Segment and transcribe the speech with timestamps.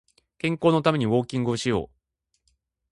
[0.39, 1.95] 健康のためにウォーキングをしよう